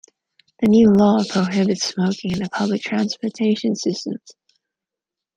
The 0.61 0.67
new 0.67 0.91
law 0.91 1.21
prohibits 1.29 1.93
smoking 1.93 2.31
in 2.41 2.49
public 2.49 2.81
transportation 2.81 3.75
systems. 3.75 4.31